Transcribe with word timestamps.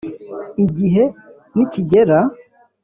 igihe 0.65 1.03
nikigera? 1.55 2.19